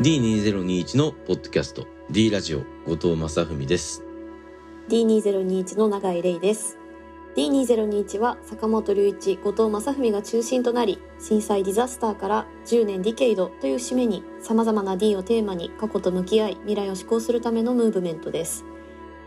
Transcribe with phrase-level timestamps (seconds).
[0.00, 4.02] D2021 のポッドキャスト D ラジオ後藤正文です。
[4.88, 6.78] D2021 の永井玲です。
[7.36, 18.64] D2021 は坂本龍一後藤正文が中心となり震災ディザスターから10年ディケイドという節目に様々な D をテーマに過去と向き合い未来を施行するためのムーブメントです。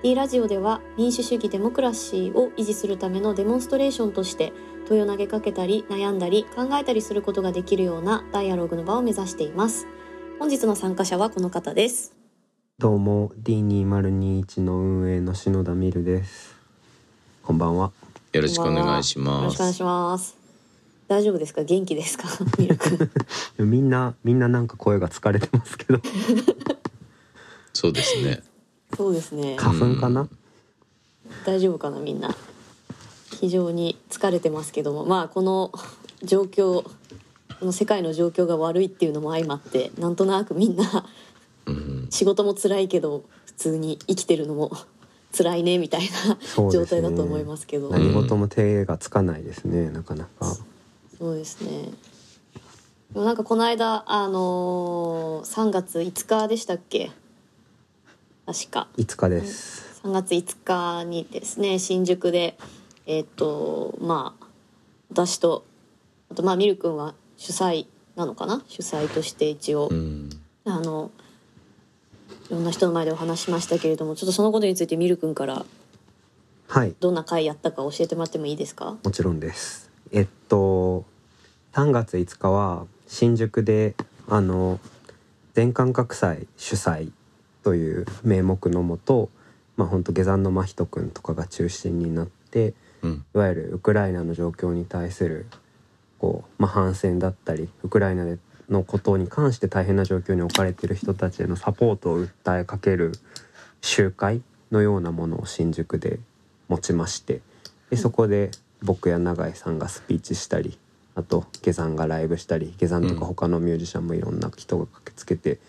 [0.02, 4.54] D ラジオでは民主主義デモクラシーを維持するためのデモンストレーションとして
[4.88, 9.86] 問いを投げかけたり悩んだり考えたりすることができるようなダイアログの場を目指しています。
[10.44, 12.14] 本日の参加者はこの方です。
[12.78, 16.54] どうも D2021 の運営の篠田美るです。
[17.44, 17.94] こんばんは。
[18.34, 20.36] よろしくお願いしよろますしくお願いします。
[21.08, 21.64] 大丈夫ですか？
[21.64, 22.28] 元気ですか？
[22.60, 23.10] ミルク
[23.64, 26.02] みんなみんななんか声が疲れてますけど。
[27.72, 28.44] そうですね。
[28.98, 29.56] そうですね。
[29.58, 30.28] 花粉かな？
[31.46, 32.00] 大丈夫かな？
[32.02, 32.36] みんな。
[33.40, 35.06] 非常に疲れてますけども。
[35.06, 35.72] まあこの
[36.22, 36.92] 状況こ
[37.64, 41.06] の世界の状況が悪いっていうのも相まってなんとなくみんな
[41.66, 42.08] うん。
[42.10, 44.72] 仕事も辛いけど普通に生きてるのも
[45.36, 46.02] 辛いねみたい
[46.58, 47.90] な状態だと思いますけど。
[47.90, 50.58] 何事も手がつかないですねなかなか。
[51.18, 51.90] そうですね。
[53.14, 57.12] でもなんかこの間あのー、3月5日でしたっけ？
[58.46, 58.88] 確か。
[58.98, 60.02] 5日です。
[60.04, 62.58] 3月5日にですね新宿で
[63.06, 64.46] えっ、とまあ
[65.10, 65.64] 私と
[66.30, 68.64] あとまあミル君は主催なのかな？
[68.70, 70.30] 主催として一応、うん。
[70.64, 71.12] あの
[72.50, 75.66] いろんな人の前でお話しましたけれどもちょっとそのことについてミル君から
[76.70, 76.96] はい。
[77.02, 78.96] どんな会やったか教えてもらってもいいですか？
[79.04, 79.92] もちろんです。
[80.14, 81.04] えっと
[81.74, 83.96] 3月5日は新宿で
[84.30, 84.80] あの
[85.54, 87.12] 全感覚祭主催
[87.62, 89.30] という名目のもと
[89.76, 93.26] まあ本当下山の真人くんとかが中心になってうん。
[93.36, 95.46] いわゆるウクライナの状況に対する
[96.24, 98.38] こう、まあ、反戦だったりウクライナで
[98.70, 103.12] のことに関して大変な状況に置かれている人たちへのサポートを訴えかける
[103.82, 104.42] 集会
[104.72, 106.22] のようなものを新宿で
[106.70, 107.42] 持ちまして
[107.90, 108.52] でそこで
[108.82, 110.80] 僕や永井さんがスピーチしたり
[111.16, 115.60] あと下山がライブしたり下山とか他のミュージシャンもいろんな人が駆けつけて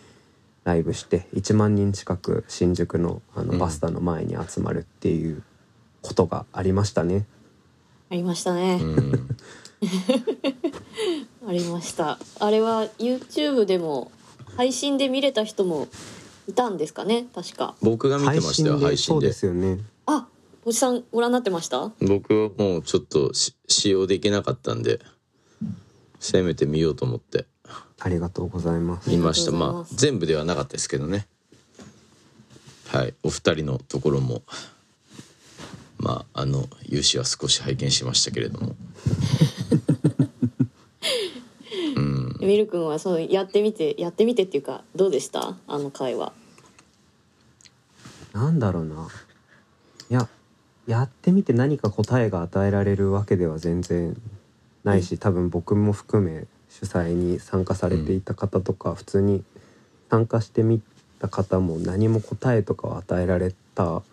[0.63, 3.47] ライブして1万人近く新宿のあうん。
[3.49, 5.43] のバスタの前に集まるっていう
[6.01, 7.25] ことがありましたね。
[8.09, 9.37] ありましたね、うん
[11.47, 12.17] ありました。
[12.39, 14.11] あれは YouTube でも
[14.57, 15.87] 配信で見れた人も
[16.47, 17.27] いたんですかね？
[17.33, 17.75] 確か。
[17.81, 19.79] 僕が見てましたよ配信でそうですよね。
[20.05, 20.27] あ
[20.63, 21.91] おじさんご覧になってました？
[22.01, 24.99] 僕はもうちょっとし使用できなかったんで
[26.19, 27.45] せめて見ようと思って。
[27.99, 29.09] ありがとうございます。
[29.09, 29.51] 見ました。
[29.51, 31.27] まあ全部ではなかったですけどね。
[32.87, 34.43] はいお二人のところも
[35.97, 38.75] まああの勇姿は少し拝見しましたけれども
[42.39, 42.47] うん。
[42.47, 45.55] ミル君はそうやってみてやってみてっていうかどうでした？
[45.67, 46.33] あの会話。
[48.33, 49.07] なんだろうな。
[50.09, 50.27] いや
[50.87, 54.15] やってみて何か答えが与えられるわけでは全然
[54.83, 59.43] ないし、多分僕も含め主催に参加されていた方とか、普通に
[60.11, 60.81] 参加してみ
[61.19, 64.03] た方も何も答えとかを与えられた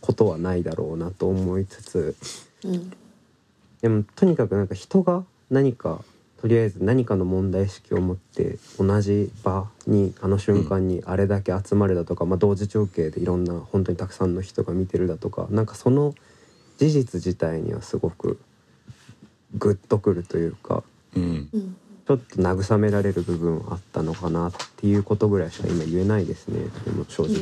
[0.00, 2.16] ことはないだろうなと思いつつ
[2.64, 2.92] うん。
[3.82, 6.02] でもとにかくなんか人が何か
[6.40, 16.14] とりあえず何かの問題意識を持って同じ場にあの瞬間にあれだけ集まるだとか、まあ、同時情景でいろんな本当にたくさんの人が見てるだとかなんかその
[16.78, 18.38] 事実自体にはすごく
[19.54, 21.48] グッとくるというかうん。
[21.52, 21.76] うん
[22.06, 26.60] ちょっと慰められる部分はあったのかなっていうことぐらいしか今言えないですね。
[26.84, 27.34] でも正直。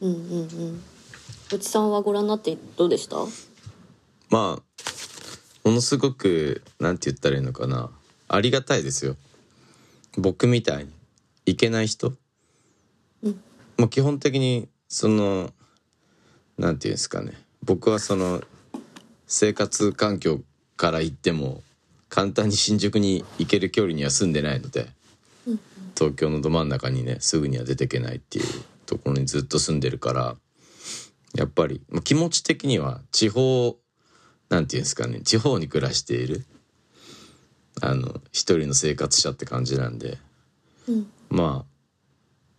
[0.00, 0.14] うん。
[0.14, 0.14] うん。
[0.14, 0.82] うん。
[1.52, 1.90] おじさん。
[1.90, 3.16] はご覧になってどうでした
[4.30, 4.67] まあ
[5.68, 7.90] ものすごくなんて言ったらいいのかな。
[8.26, 9.16] ありがたいですよ。
[10.16, 10.90] 僕みたいに。
[11.44, 12.14] いけない人、
[13.22, 13.40] うん。
[13.76, 15.50] もう基本的にその
[16.56, 17.34] なんていうんですかね。
[17.62, 18.40] 僕はその
[19.26, 20.40] 生活環境
[20.78, 21.62] から言っても
[22.08, 24.88] 簡単に新宿に行ける距離には住んでないので、
[25.46, 25.60] うん。
[25.94, 28.44] 東京のど真ん中にねすぐには出てけないっていう
[28.86, 30.34] ところにずっと住んでるから
[31.34, 33.76] やっぱりまあ気持ち的には地方
[34.48, 36.44] なんていうんですかね地方に暮らしている
[37.80, 40.18] あの一人の生活者って感じなんで
[40.88, 41.06] うん。
[41.30, 41.64] ま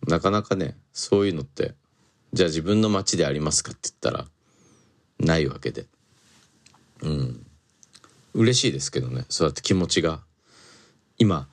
[0.06, 1.74] あなかなかねそういうのって
[2.32, 4.26] じゃあ自分の町でありますかって言ったら
[5.18, 5.86] ないわけで。
[7.02, 7.46] うん。
[8.32, 10.20] 嬉しいですけどねそうやって気持ちが。
[11.18, 11.48] 今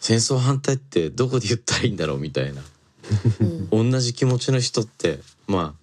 [0.00, 2.62] 戦争反対ってどこで言ったらいいんだろうみたいな。
[3.70, 3.92] うん。
[3.92, 5.76] 同じ気持ちの人ってま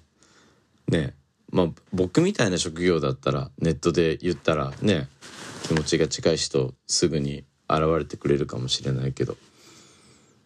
[0.88, 1.16] あね
[1.52, 5.08] まあ僕みたいな職業だったらネットで言ったらね
[5.64, 9.38] 気持ちが近い人すぐに現れてくれるかもしれないけど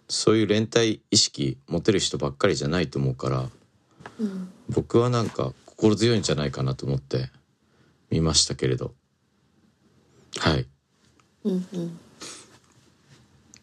[0.07, 3.49] そういう連帯意識持てる人ばっかりじゃないと思うから
[4.19, 7.29] うん僕はなんか心強いんじゃないかなと思って
[8.09, 8.93] 見ましたけれど。
[10.37, 10.67] はい。
[11.43, 11.99] うんうん。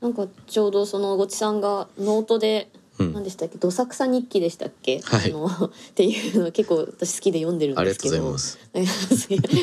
[0.00, 2.68] なんかちょうどそのごちさんがノートで、
[2.98, 3.12] うん。
[3.12, 5.30] 何でしたっけ「どさくさ日記」でしたっけ、はい。
[5.30, 8.16] あの っていうの結構私好きで読んでるんですけど。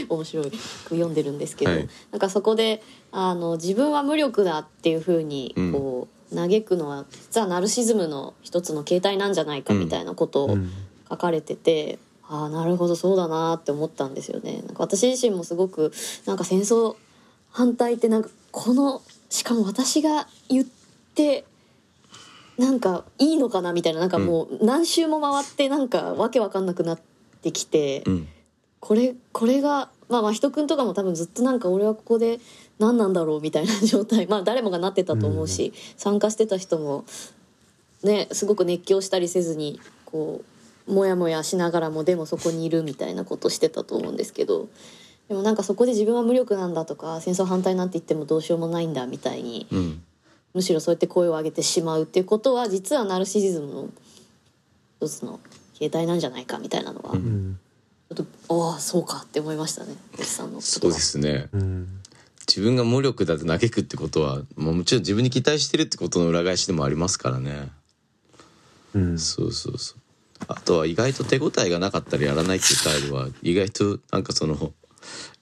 [0.09, 0.51] 面白い
[0.89, 1.89] 読んでるんですけど、はい。
[2.11, 2.81] なんかそこで
[3.11, 5.71] あの自分は無力だっていうふうにうん。
[5.71, 10.71] こう、嘆くのは実はナルシズムの一つの形態なんじゃないかみたいなことをうん。
[11.09, 11.97] 書かれてて、
[12.27, 14.61] ああなるほどそうだなって思ったんですよね。
[14.67, 15.91] なんか私自身もすごく
[16.25, 16.95] なんか戦争
[17.49, 20.65] 反対ってなんかこのしかも私が言っ
[21.15, 21.45] て
[22.59, 26.99] なんかいいのかなみたいななんかもう何周も回ってなんかわけわかんなくなっ
[27.41, 28.27] てきて、うん。
[28.81, 32.39] これこれがまあ真人君とかも多分ずっとなんか俺はここで
[32.77, 34.27] 何なんだろうみたいな状態。
[34.27, 37.05] まあ誰もがなってたと思うし、参加してた人も
[38.03, 40.41] ねすごく熱狂したりせずにこ
[40.87, 44.67] うモヤモヤしながらもでもそこにいるみたいなことしてたと思うんですけど。
[45.29, 50.03] でもなんかそこで自分は無力なんだとか戦争反対なんて言ってもどうしようもないんだみたいにうん
[50.53, 53.89] むしろそうやって声を上げてしまうっていうことは実はナルシシズムの
[55.01, 55.39] 一つの
[55.77, 57.59] 形態なんじゃないかみたいなのは、うん。
[58.11, 59.93] ょっとああそうかって思いましたね。
[60.15, 61.47] おじさんのそうですね。
[61.53, 61.87] うん。
[62.47, 67.69] 自分が無力だって嘆くってことはもうもちろん自分に期待してるってことの裏返しでもありますからね。
[68.95, 69.19] うん。
[69.19, 69.99] そうそうそう。
[70.47, 74.73] あとは意外と手応えがなかったらやらないっていう態度は意外となんかその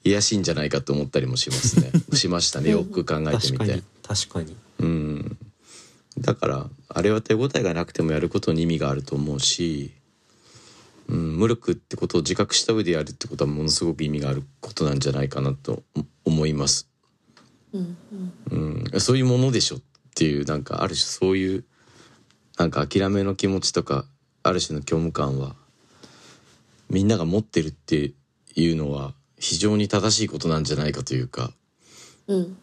[0.04, 1.92] 癒やしいんじゃないかと思ったりもしますね。
[2.14, 2.72] しましたね。
[2.72, 4.56] よく考えてみて確かに。
[4.80, 5.38] うん。
[6.20, 9.92] だからあれは手応えがなくてもやることに意味があると思うし、
[11.08, 15.84] うん、無力ってことを自覚した上でやるってことはものすごく意味があることなんじゃないかなと
[16.26, 16.90] 思います。
[17.74, 17.98] うん
[18.50, 18.84] うん。
[18.94, 19.80] うん、そういうものでしょっ
[20.16, 21.66] ていうなんかある種そういう
[22.58, 24.06] なんか諦めの気持ちとか
[24.42, 25.56] ある種の虚無感は
[26.90, 28.14] みんなが持ってるって
[28.56, 31.52] いうのは非常に正しいことなんじゃないかというか。
[32.28, 32.58] うん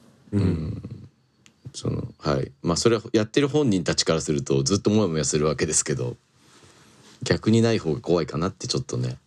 [1.75, 2.53] そのはい。
[2.63, 6.17] まあそれはやってる本人たちからするとずっとモヤモヤするわけですけど
[7.23, 9.19] 逆にない方が怖いかなってちょっとね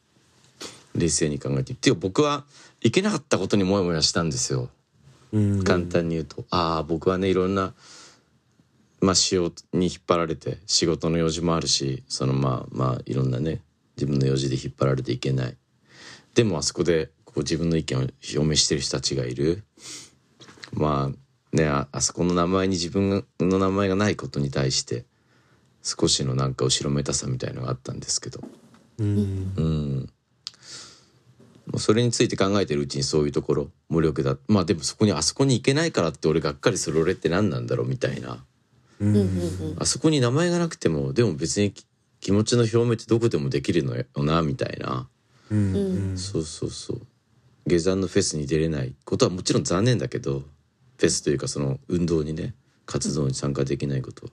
[0.95, 1.73] 冷静に考えて。
[1.73, 2.45] っていうか僕は
[2.81, 4.69] いけなかったことにモヤモヤしたんですよ。
[5.33, 5.63] うん。
[5.63, 7.73] 簡単に言うと、ああ僕はねいろんな
[9.01, 13.61] まあ仕事に引っ張られて仕事の用事もあるしそのまあまあいろんなね
[13.97, 15.57] 自分の用事で引っ張られていけない。
[16.33, 19.63] でもあそこでこう自分の意見を表明してる人たちがいる。
[20.71, 21.17] まあ
[21.53, 25.05] ねああそこの名前に自分の名前がないことに対して
[25.83, 28.41] 少しのなんか後ろめたさみたいのがあったんですけど。
[28.99, 29.53] うん。
[29.55, 30.09] うん。
[31.67, 34.37] もうそれについて考えてるうちにそういうところ無力だ。
[34.47, 38.43] まあでもそこにあそこに行けないからって俺がっかりする俺って何なんだろうみたいな。
[38.99, 39.09] うん。
[39.09, 41.85] うんうんあそこに名前がなくてもでも別にき
[42.19, 45.07] 気持ちの表明ってどこでもできるのよなみたいな。
[45.51, 45.75] うん。
[45.75, 46.17] うん。
[46.17, 47.01] そうそうそう。
[47.67, 50.43] 下山のフェスに出れないことはもちろん残念だけど
[50.97, 52.53] フェスというかその運動にね
[52.85, 54.27] 活動に参加できないこと。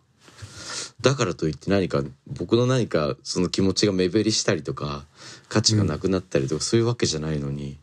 [1.00, 5.04] だからといって何か僕の何かその気持ちが目減りしたりとか
[5.48, 7.76] 価値がなくなったりとか、そういうわけじゃないのに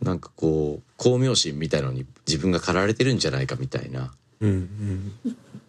[0.00, 5.12] なんかこう巧妙心みたいのに自分が駆られてるんじゃないかみたいなうん。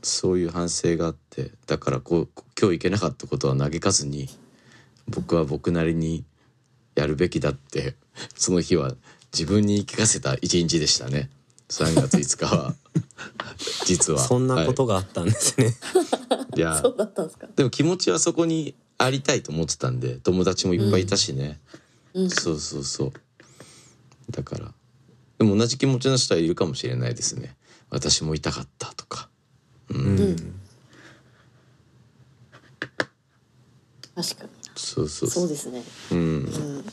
[0.02, 4.28] そういう反省があってだからこう今日行けなかったことは嘆かずに
[5.08, 6.26] 僕は僕なりに
[6.96, 7.96] やるべきだって
[8.36, 8.94] その日は
[9.32, 11.30] 自分に言い聞かせた一日でしたね
[11.74, 12.76] 3月5日は。
[13.86, 14.20] 実は。
[14.20, 15.76] そんなことがあったんですね。
[16.30, 16.80] はい、いや。
[16.80, 17.48] そうだったんですか？
[17.56, 21.60] でも気持ちはそこにありたいと思ってたんで友達もいっぱいいたしね、
[22.14, 22.30] うん。
[22.30, 23.12] そうそうそう。
[24.30, 24.72] だから。
[25.40, 27.58] でも同じ気持ちの人はいるかもしれないですね。
[27.90, 29.30] 私も痛かったとか。
[29.90, 30.36] うん、うん。
[34.16, 34.50] 確かに。
[34.76, 35.30] そうそう。
[35.30, 35.84] そうですね。
[36.12, 36.18] うん。
[36.18, 36.86] うん、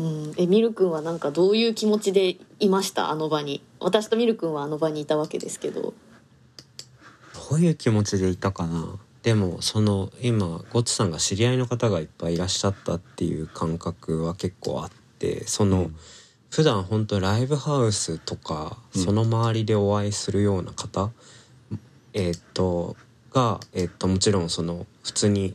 [0.00, 3.10] うん、えミル君はなんかどういう気持ちでいました？
[3.10, 3.62] あの場に。
[3.80, 5.82] 私とミル君はあの場にいたわけですけど。
[5.82, 8.96] どういう気持ちでいたかな？
[9.22, 15.96] でもその今ゴッツさんが知り合いの方がいっぱいいらっしゃったっていう感覚は結構あってその、うん。
[16.48, 19.02] 普段本当ライブハウスとかうん。
[19.02, 21.10] その周りでお会いするような方、
[22.14, 22.96] えーっと
[23.32, 25.54] が、えーっともちろんその普通に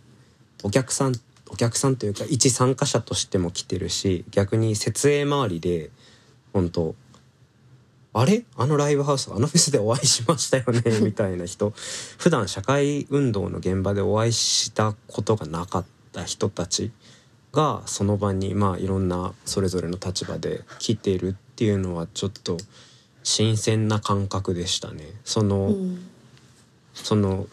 [0.64, 1.16] お客さん
[1.56, 5.90] お客さんというか一参加者としても来てるし逆に設営周りで
[6.52, 6.96] 本当
[8.12, 8.44] あれ？
[8.58, 10.82] あのライブハウスあのフェスでお会いしましたよね？
[11.00, 11.74] みたいな人。
[12.18, 16.92] 普段社会運動の現場でお会いしたことがなかった人たち
[17.54, 22.58] がその場にまあいろんなそれぞれの立場で来ているっていうのはちょっと
[23.24, 25.06] 新鮮な感覚でしたね。
[25.24, 26.06] その、うん。
[26.94, 27.48] その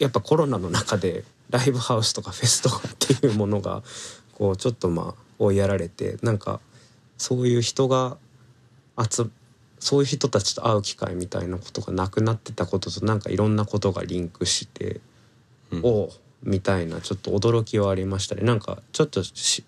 [0.00, 3.82] やっぱコロナの中でライブハウスとかフェスとかっていうものが
[4.34, 6.60] こうちょっとまあ追いやられてなんか
[7.16, 8.16] そういう人が
[9.10, 9.30] 集
[9.80, 15.00] そういう人たちと会う機会みたいなことがなくなってたこととなんかいろんなことがリンクして、
[15.70, 15.80] うん。
[15.84, 16.12] おお
[16.42, 18.42] みたいなちょっと驚きはありましたね。
[18.42, 19.64] なんかちょっとし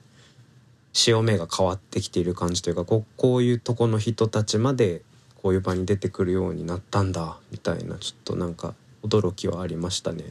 [0.93, 5.03] 潮目が変わってきている感じというかこうこういうとこの人たちまで
[5.43, 10.25] こういう場に出てくるようになったんだみたいなちょっとなんか驚きはありましたね。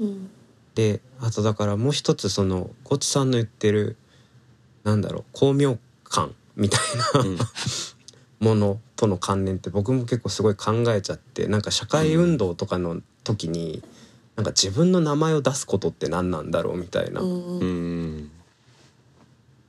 [0.00, 0.30] うん
[0.74, 3.96] であとだからもう一つそのゴツさんの言ってる
[4.84, 6.80] なんだろう巧妙感みたい
[7.14, 7.38] な、うん。
[8.40, 13.84] ものとの関連って僕も結構すごい考えちゃってなんか社会運動とかの時に、
[14.34, 18.30] なんか自分の名前を出すことって何なんだろうみたいな、うんううんん。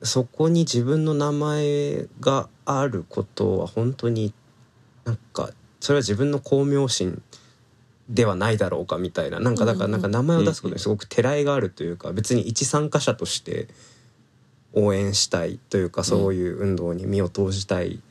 [0.01, 4.33] そこに自分の名前があることは本当に
[5.05, 7.22] なんかそれは自分の巧妙心
[8.10, 13.67] ではないだろうかみたいななんかだからなんか名前を出すことにすごくてらいがあるというか別に一参加者として
[14.74, 18.01] 応援したいというかそういう運動に身を投じたい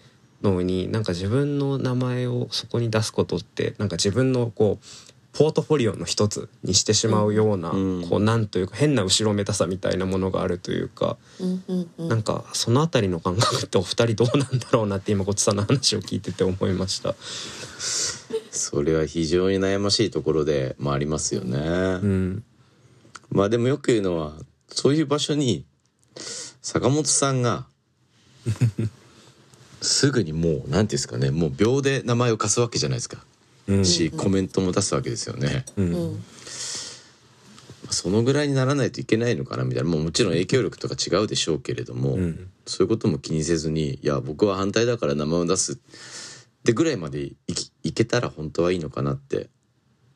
[0.42, 1.04] のになん。
[1.04, 8.08] か自分の名前をそこに出すことってなんか自分のこうポートフォリオの一つにしてしまうような、うん。
[8.08, 11.16] こうなんというか変な後ろめたさみたいなものがあるというか。
[11.40, 12.08] うんうんうん。
[12.08, 17.14] なんかそのあたりの感覚ってお二人どうなんだろうなって今こっちさんの話を聞いてて思いました。
[18.52, 22.44] それは非常に悩ましいところでもありますよね、うん、
[23.30, 24.34] まあでもよく言うのは
[24.68, 25.64] そういう場所に
[26.60, 27.66] 坂本さんが
[29.80, 33.22] すぐにもう何ていうんですかねもう秒で名前を貸すわけじゃないですか、うん、
[33.84, 36.14] しコメントも出すわけですよね、う、うん。
[36.14, 36.24] ん
[37.90, 39.88] そのぐらいにならないといけないのかなみたいな。
[39.88, 45.76] もうもちろん影響力とか違うでしょうけれども、うん、そういうことも気にせずに「いや僕は反対だから名前を出す」っ
[46.64, 49.50] てぐらいまでいきいけたら本当はいいのかなって。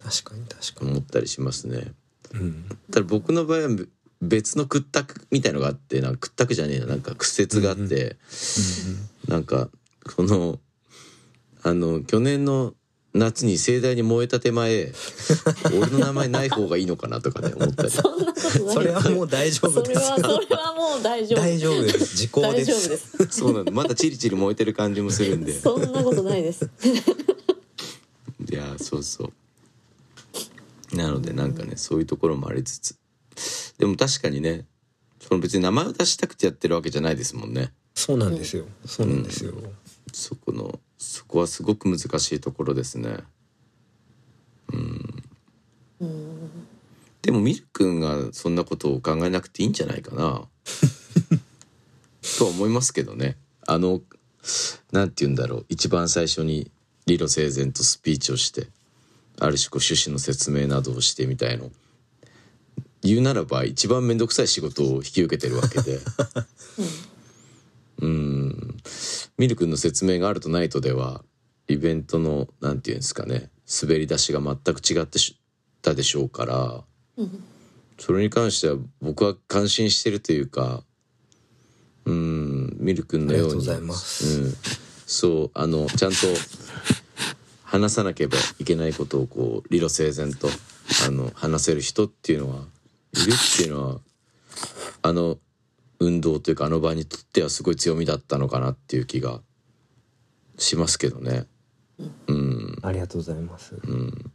[0.02, 0.90] 確かに確かに。
[0.92, 1.92] 思ったりしますね。
[2.32, 3.86] うん、ただ僕の場合はべ
[4.22, 6.86] 別の屈託みたいのがあってなんか屈託じゃねえな。
[6.86, 8.16] なんか屈折があって、
[9.28, 9.68] なんか
[10.14, 10.58] この
[11.62, 12.74] あの去年の
[13.16, 14.92] 夏に盛大に燃えた手前
[15.66, 17.90] 俺の名前ない方がいいのかなとかね思ったり。
[17.90, 18.75] そんなことない。
[18.75, 20.00] それはもう大丈夫それです。
[20.00, 20.06] よ。
[20.11, 21.40] はそれはもう大丈夫。
[21.40, 22.16] 大丈夫です。
[22.16, 22.88] 時効で大丈夫す。
[22.88, 23.06] です。
[23.30, 23.73] そうなんだ。
[23.73, 25.58] まだチリチリ燃えてる感じもするんで。
[25.58, 26.68] そんなことないです。
[28.50, 29.25] いやそうそ
[30.92, 30.96] う。
[30.96, 32.96] なのでなんかねそういうところもありつつ。
[33.78, 34.66] でも確かにね
[35.26, 37.73] その別に名前を出したくてやってるわけじゃないですもんね。
[37.94, 38.66] そうなんですよ。
[38.85, 39.54] そうなんですよ。
[40.12, 43.18] そこのそこはすごく難しいところですね。
[44.72, 45.22] うん。
[47.22, 50.46] でもミル君がそんなことを考えなくていいんじゃないかな。
[52.38, 53.36] とは思いますけどね。
[53.66, 54.00] あの
[54.92, 55.66] なんて言うんだろう。
[55.68, 56.70] 一番最初に
[57.06, 58.68] 理路整然とスピーチをして
[59.38, 61.70] ある種こう趣旨の説明などをしてみたいの。
[63.02, 66.00] 言うならば一番面倒くさい仕事を引き受けてるわけで。
[67.98, 68.76] うん
[69.38, 71.23] ミル君の説明があるとないとでは
[71.69, 73.50] イベントのなんて言うんですかね
[73.83, 75.38] 滑り出しが全く違ってし
[75.83, 76.85] たでしょうから
[77.16, 77.45] うん
[77.99, 80.83] それに関しては僕は感心してるというか
[82.05, 84.40] うんミル君のようにありがとうございます。
[84.43, 84.55] うん、
[85.07, 86.16] そうあのちゃんと
[87.64, 90.49] 話さなければいけないことをこう理路整然と
[91.07, 92.64] あの話せる人っていうのは
[93.14, 94.00] いるっていうのは
[95.02, 95.38] あの
[95.98, 99.40] 運動というかあの場にとってはすごい強みだったのかなっていう気が
[100.58, 101.46] しますけどね。
[102.26, 103.76] うん、ありがとうございます。
[103.82, 104.32] うん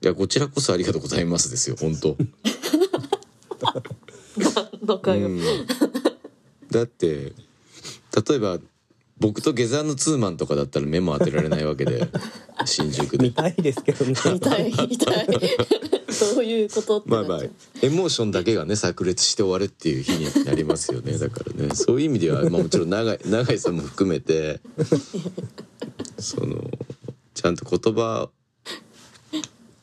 [0.00, 2.16] いやこちらこそありがとうございますですよ本当。
[6.70, 7.32] だって
[8.28, 8.58] 例えば
[9.20, 12.08] 僕と下山のツーマンとかだったら目も当てられないわけで
[12.64, 13.24] 新宿で。
[13.24, 14.14] 見たいですけどね。
[14.32, 15.26] 見たい見たい。
[15.26, 17.38] どういうことってまあまあ
[17.82, 21.18] エモーションだけがね炸裂して終わるっていう日になりますよね。
[21.18, 24.60] だからねそういう意味では、まあ、もちろん永井永井さんも含めて
[26.18, 26.70] その
[27.34, 28.30] ちゃんと言葉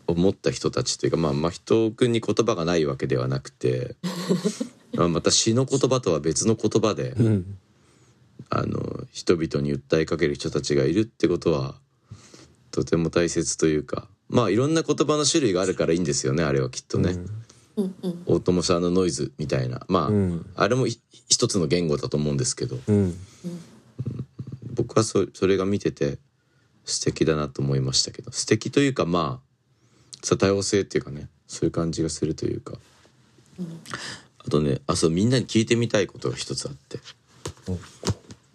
[0.08, 3.96] を持った人たちというかまあ真人君に言葉がないわけではなくて、
[4.94, 7.58] まあ、また詩の言葉とは別の言葉でうん、
[8.50, 11.76] あの人々に訴えかける人たちがいるってことは
[12.72, 17.12] とても大切というかまあいろんな言葉の種類があるからいいんですよねあれはきっとね。
[17.76, 17.96] うん。
[18.04, 19.86] うん大友さんのノイズみたいな。
[19.90, 20.46] まあ、うん。
[20.56, 22.78] あれもひ一つの言語だと思うんですけど。
[22.88, 23.18] うん、
[24.74, 26.18] 僕はそそれが見てて
[26.86, 28.32] 素敵だなと思いましたけど。
[28.32, 32.74] 素敵というかまあさ多様性っていうかねそういう感じがするというか、
[34.40, 37.00] あとねあそうみんなに聞いてみたいことが一つあって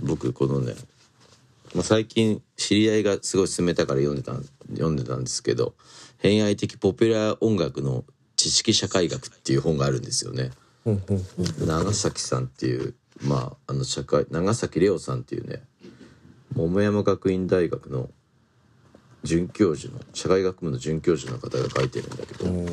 [0.01, 0.75] 僕このね
[1.75, 4.33] まあ、最近知り合いがすごい勧めたから読んでた
[4.73, 5.75] 読んでたんですけど
[6.19, 8.05] 「偏愛的ポピュラー音楽の
[8.37, 10.51] 知識社会学」っていう本があるんですよね。
[11.65, 15.63] 長崎さんっていうまああの社会長崎レオさんっていうね
[16.55, 18.11] 桃山学院大学の
[19.23, 22.67] 准教授の社会学部の准教授の方が書いてるんだけど、うん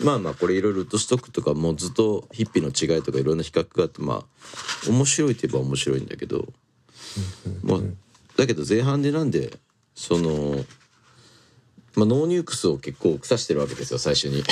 [0.00, 6.52] まあまあこれいろいろウッドストックとかもうずっとヒッピーの違いとかいろんな比較があってまあ面白いといえば面白いんだけど、
[7.62, 7.80] まあ
[8.36, 9.58] だけど前半でなんで
[9.94, 10.56] その、
[11.94, 14.42] まあ、ノーニュークスを結構腐してるわけですよ最初に。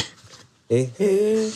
[0.68, 0.82] え？
[0.82, 1.48] へえ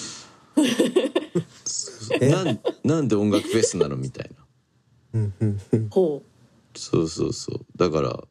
[2.20, 4.46] え なんなんで音楽フェスなのみたいな。
[5.14, 6.22] うんう。
[6.78, 7.66] そうそうそう。
[7.76, 8.24] だから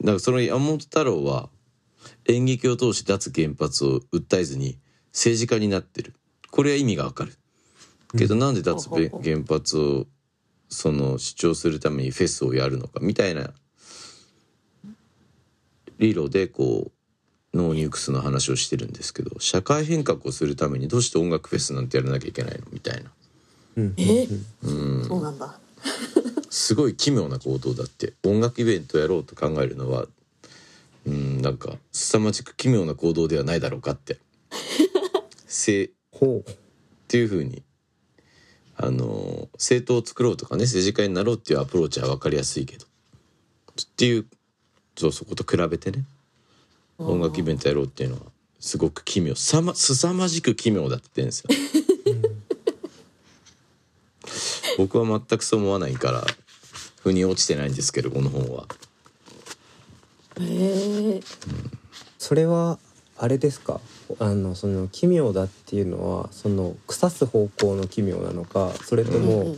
[0.00, 1.48] なんかその山本太郎は
[2.26, 4.78] 演劇を通して脱原発を訴えずに
[5.12, 6.14] 政治家になってる。
[6.50, 7.36] これは意味がわかる。
[8.16, 9.22] けどなんで脱ほうほうほう。
[9.22, 10.06] 原発を
[10.68, 13.50] その主張するためにフェスをやるのかみたいな
[15.98, 16.90] 理論でこ
[17.52, 23.10] うノーニュークスの話をしてるんですけど社会変革をするためにどうして音楽フェスなんてやらなきゃいけないのみたいな。
[23.76, 23.94] うん。
[23.96, 24.28] え？
[24.62, 24.70] う
[25.00, 25.04] ん。
[25.06, 25.58] そうなんだ。
[26.50, 28.14] すごい奇妙な行動だって。
[28.24, 30.06] 音楽イベントやろうと考えるのは
[31.06, 34.18] うんなんか凄まじく奇妙な行動ではないだろうかって。
[35.46, 36.50] せほう。
[36.50, 36.54] っ
[37.08, 37.62] ていうふうに
[38.78, 42.84] あの政党を作ろうとかね政治家になろうっていうアプローチは分かりやすいけど。
[42.84, 44.26] っていう
[44.96, 46.04] そうそこと比べてね。
[46.98, 48.22] 音楽イベントやろうっていうのは
[48.58, 49.34] すごく奇妙。
[49.34, 51.50] さま凄まじく奇妙だって言ってんですよ。
[54.78, 56.24] 僕は全くそう思わないから
[57.02, 58.66] 腑に落ちてないんですけどこの本は。
[60.40, 61.20] へえ
[62.18, 62.78] それは
[63.18, 63.80] あれですか？
[64.18, 69.56] あのその奇妙だっていうのはその腐す方向の奇妙なのかそれとも、うんうん。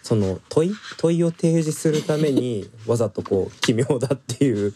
[0.00, 4.72] その問い問いを提示するためにわざとこう奇妙だっていう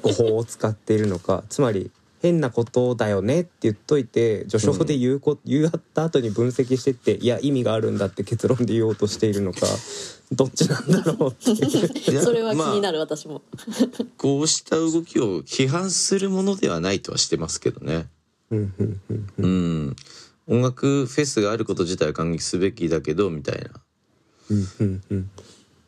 [0.00, 1.90] 語法を使っているのかつまり
[2.26, 9.60] 変なことだよねって言っといて序章で言うこ、言った後に分析してっていや意味があるんだって結論で言おうとしているのか
[10.32, 13.42] どっちなんだろうってそれは気まあになる、私も。
[14.18, 18.08] こうした動きを批判するものではないとはしてますけどね。
[18.50, 19.96] うんうんうんうん、
[20.48, 23.70] 音楽フェスがあること自体は感激すべきだけどみたいな。
[24.50, 25.30] うんうんうん。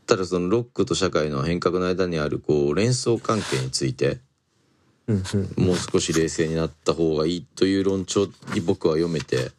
[0.07, 4.07] ただそのロックと社会の変革の間にあるこう連想関係について。
[4.07, 4.21] うんうん
[5.57, 9.51] もう少し冷静になった方がいいという論調に僕は読めて。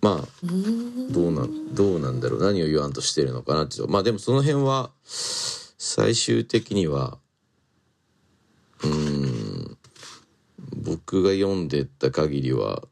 [0.00, 0.46] まあ
[1.10, 2.42] どうなんどうなんだろう。
[2.42, 7.18] 何を言わんとしてるのかなってまあでもその辺は最終的には
[8.82, 9.78] うーん
[10.76, 12.82] 僕が読んでった限りは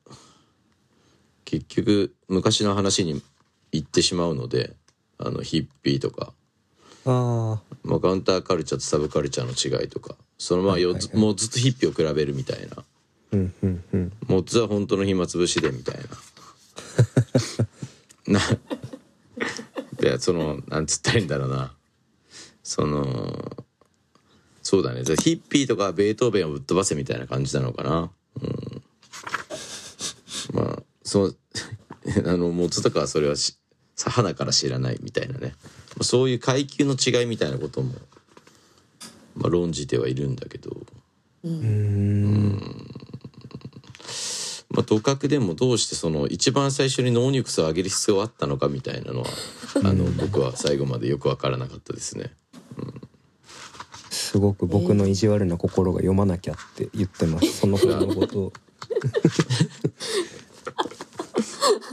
[1.45, 3.23] 結局昔の話に
[3.73, 4.75] 行ってしまうので
[5.19, 6.33] あのヒッピーとか。
[7.05, 11.17] ああまあ、カウンターカルチャーとサブカルチャーの違いとかそのまあよ、はいはいはい。
[11.19, 12.83] もうずっとヒッピーを比べるみたいな。
[13.31, 14.13] うんうんうん。
[14.27, 15.95] もうずは本当の暇つぶしでみたい
[18.27, 18.41] な。
[18.41, 18.41] な
[20.01, 21.73] でそのなんつったらいいんだろうな。
[22.65, 23.65] その
[24.63, 25.05] そうだね。
[25.05, 28.11] じゃあヒッピーとかベートーベンをぶっ飛ばせみたいな感じなのかな。
[28.41, 28.83] うん。
[30.55, 31.37] まあそう
[32.27, 33.57] あのもうずとかはそれはし
[33.95, 35.55] さ花から知らないみたいなね。
[36.01, 37.95] そういう階級の違いみたいなことも、
[39.35, 40.71] まあ、論じてはいるんだけど。
[41.45, 42.93] うーん。
[44.71, 49.29] まあ、同格でもどうしてその一番最初にノーニュークスを上げる必要があったのかみたいなのは
[49.85, 52.33] あの僕は最後までよく分からなかったですね。
[54.11, 57.53] すごく僕の意地悪な心が読まなきゃって言ってます。
[57.61, 58.53] その本のことを。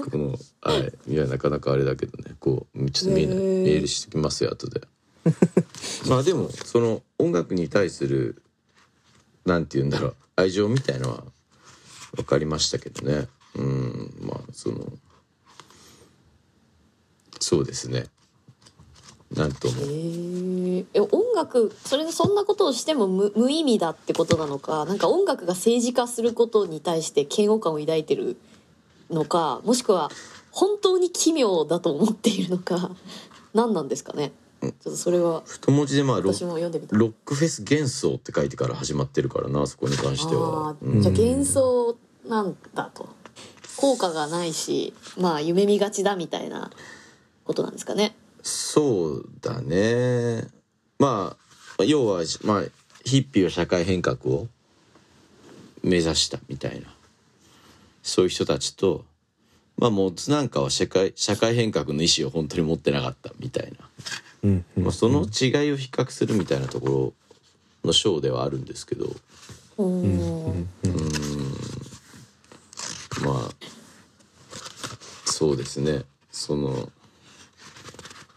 [0.10, 0.94] このはい。
[1.14, 2.36] いやなかなかあれだけどね。
[2.40, 3.64] こうちょっと見えないへー。
[3.64, 4.82] メールしてきますよ後で。
[6.08, 8.42] まあでもその音楽に対する
[9.46, 11.24] なんて言うんだろう愛情みたいのは
[12.16, 13.28] 分かりましたけどね。
[13.56, 14.94] うんまあその
[17.40, 18.08] そうですね。
[19.32, 19.74] なんとも。
[20.94, 28.38] え音楽それそんなことをしても無無意味だってことなのかなんか音楽が政治化することに対して嫌悪感を抱いてる
[29.10, 30.10] のかもしくは
[30.52, 32.92] 本当に奇妙だと思っているのか
[33.54, 34.32] 何なんですかね？
[34.62, 40.76] ちょっとそれは太文字でまあロックフェス幻想って書いてから始まってるからなそこに関しては。
[40.84, 43.10] じゃあ幻想なんだと。
[43.78, 46.70] 効果がないしまあ夢見がちだみたいな
[47.46, 48.16] ことなんですかね。
[48.42, 50.48] そうだね。
[50.98, 51.38] ま
[51.78, 52.64] あ要はまあ
[53.06, 54.48] ヒッピーは社会変革を
[55.82, 56.88] 目指したみたいな。
[58.04, 59.06] そういう人たちと
[59.78, 63.90] まあモッズなんかは社会社会変革の意思を本当に持ってなかったみたいな
[64.44, 67.14] うんうんまあ、その違いを比較するみたいなところ
[67.84, 69.08] のショーではあるんですけど。
[69.78, 71.10] おうんー
[73.26, 73.50] まあ
[75.26, 76.04] そうですね。
[76.32, 76.92] その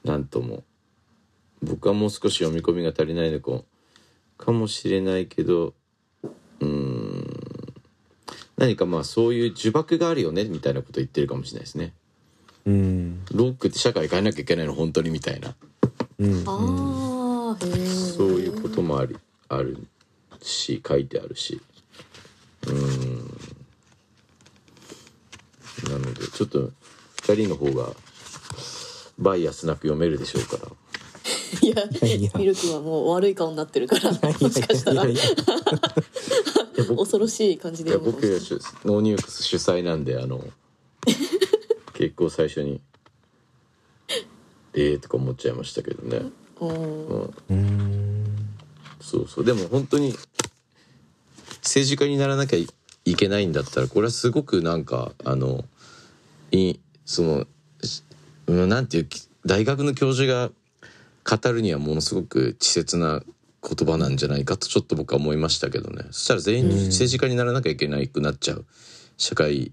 [0.04, 0.62] なんとも。
[1.62, 3.62] 僕はもう少し読み込みが足りないのか
[4.36, 5.74] かもしれないけど
[6.60, 7.72] うーん。
[8.56, 11.92] 何かまあそういう呪縛があるよねみたいなこと言ってるかもしれないですね。
[12.66, 13.24] うん。
[13.32, 15.54] ロックって社会変えなきゃいけないの本当にみたいな
[16.22, 16.44] うん。
[16.46, 17.78] あー。
[17.78, 19.16] へえそういうこともあり
[19.48, 19.76] ある
[20.40, 21.60] し書いてあるし。
[22.66, 23.38] うーん。
[25.90, 26.70] なのでちょっと
[27.22, 27.90] 2人の方が
[29.18, 30.72] バイアスなく読めるでしょうから。
[31.60, 31.84] いや
[32.16, 35.04] いやミルクはもう悪い顔になってるからもしかしたら。
[35.04, 35.22] いやいや。
[35.22, 35.26] い
[36.78, 38.64] や恐ろしい感じいやで読むかも僕しれない。
[38.64, 40.42] が主ノーニュークス主催なんであの
[41.94, 42.80] 結構最初に
[44.74, 46.22] 「ええ」とか思っちゃいましたけどね、
[46.60, 48.24] うん、うん。
[49.00, 49.44] そうそう。
[49.44, 50.14] でも本当に
[51.62, 52.66] 政治家にならなきゃい
[53.04, 55.64] いけないんだったらこれはすごくなんかあの
[56.52, 57.46] いそ
[58.46, 60.50] のなんていうき大学の教授が
[61.24, 63.22] 語るにはものすごく稚拙な
[63.62, 66.04] 言葉なんじゃないかとちょっと僕は思いましたけどね。
[66.10, 66.70] そしたら全員うん。
[66.86, 68.64] 政治家にならなきゃいけなくなっちゃう
[69.16, 69.72] 社会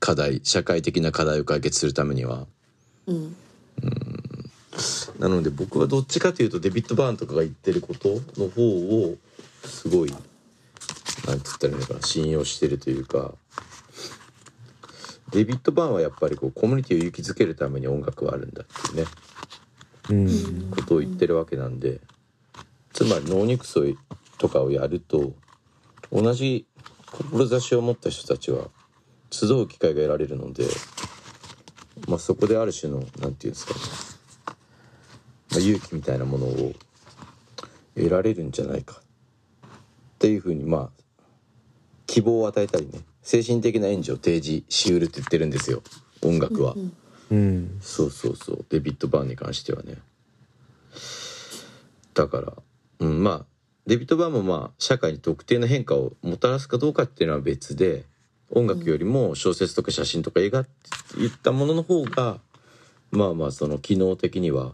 [0.00, 2.46] 課題社会的な課題を解決するためには。
[3.06, 3.36] うん
[5.18, 9.16] なので僕はどっちかというとデビッド・バーンとかが言ってることの方を
[9.64, 10.24] すごいなんて
[11.26, 13.34] 言ったらいいのかな信用してるというか。
[15.32, 19.04] デビッド・バーンはやっぱりこうコミュニティを勇気づけるために音楽はあるんだっていうね。
[20.08, 20.70] うん。
[20.70, 22.00] ことを言ってるわけなんで。
[22.92, 23.82] つまり脳肉素
[24.38, 25.34] とかをやると
[26.10, 26.66] 同じ
[27.12, 28.68] 志を持った人たちは
[29.30, 30.64] 集う機会が得られるので、
[32.08, 33.80] まあ、そこである種のなんていうんですかね、
[35.56, 36.74] まあ、勇気みたいなものを
[37.96, 41.02] 得られるんじゃないかっていうふうにまあ
[42.06, 45.82] 希望を与えたりね精神的な援助を提示しうるって言ってるんですよ
[46.22, 46.74] 音楽は。
[46.74, 46.92] うん
[47.30, 47.78] うん。
[47.80, 48.64] そうそうそう。
[48.68, 49.96] デビッド・バーンに関してはね。
[52.14, 52.52] だから、
[53.00, 53.44] うん、まあ
[53.86, 58.04] デビッド・バーンもまあ社会に特定の変化をもたらすかどうかっていうのは別で
[58.50, 62.38] 音楽よりも小説とか写真とか映画っていったものの方が
[63.10, 64.72] まあまあその機能的には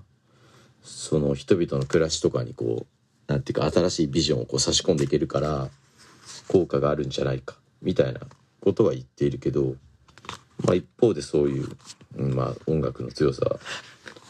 [0.83, 2.87] その人々の暮らしとかにこ
[3.29, 5.69] うなんていうか新しいビジョンをこう差し込んでいけるから
[6.49, 8.21] 効果があるんじゃないかみたいな
[8.61, 9.75] ことは言っているけど、
[10.65, 11.69] まあ、一方でそういう、
[12.17, 13.59] うんまあ、音楽の強さ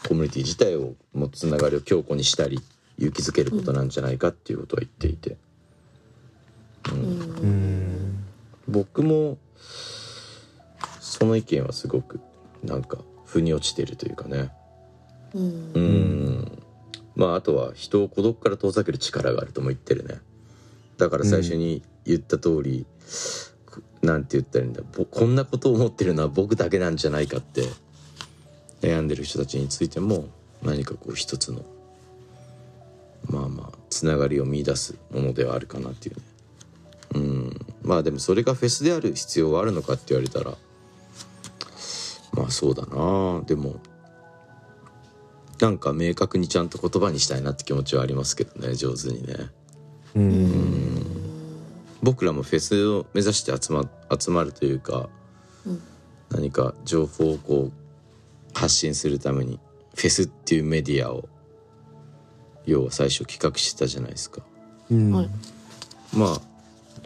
[0.07, 2.59] コミュニティ自体をもつながりを強固にしたり
[2.97, 5.37] 勇気づけることなんじゃないかっていうことは言っていて、
[6.91, 6.99] うん。
[6.99, 8.25] うん。
[8.67, 9.37] 僕も
[10.99, 12.19] その意見はすごく
[12.63, 14.51] なんか腑に落ちてるというかね
[15.33, 15.71] うん。
[15.73, 16.63] うん。
[17.15, 20.19] まああとは人を孤独から遠ざける力があるとも言ってるね。
[20.97, 22.85] だから最初に言った通り、
[24.01, 24.81] なんて言ったらいいんだ。
[24.95, 27.63] ぼこんなことを思ってるのは僕だけなんじゃないかって
[28.81, 30.27] 悩んでる人たちについても
[30.61, 31.63] 何かこう一つの
[33.29, 36.21] まあまあつながりを見出すものではあるかなっていうね。
[37.15, 37.65] うん。
[37.83, 40.57] まあでもそれがフェスである必要はあるのかって言われたら
[42.33, 43.41] まあそうだな。
[43.45, 43.79] でも
[45.63, 49.35] なんか明確にちゃんと言葉にしたいなって気持ちはありますけどね上手にね。
[50.13, 51.05] うん。
[52.01, 55.07] 僕らもフェスを目指して集ま集まるというか、
[55.65, 55.81] うん
[56.31, 59.59] 何か情報をこう発信するために
[59.95, 61.29] フェスっていうメディアを
[62.65, 64.41] 要は最初企画してたじゃないですか。
[64.91, 65.11] うん。
[65.13, 65.29] はい
[66.13, 66.41] まあ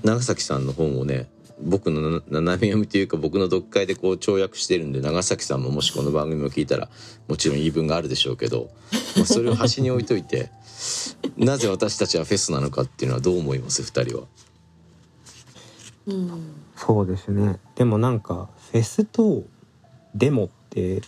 [0.03, 6.89] 長崎さんの本をね僕のな斜め読みというか僕の読解でこう跳躍してるんで長崎さんももしこの番組を聞いたら
[7.27, 8.69] もちろん言い分があるでしょうけど、
[9.15, 10.51] まあ、それを端に置いといて
[11.37, 13.81] なぜ私たちはフェスなのかっていうのはどう思います？
[13.83, 14.23] 二人は。
[16.05, 16.41] うん。
[16.75, 17.59] そうですね。
[17.75, 19.43] でもなんかフェスと
[20.13, 21.01] デモって